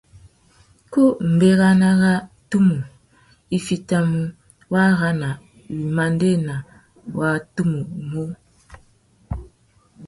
Ku 0.91 1.03
mbérana 1.33 1.87
râ 2.01 2.11
tumu 2.49 2.77
i 3.55 3.57
fitimú 3.65 4.21
wara 4.73 5.09
na 5.21 5.29
wumandēna 5.81 6.55
wa 7.17 7.29
tumu 7.53 7.79
mô. 8.09 8.25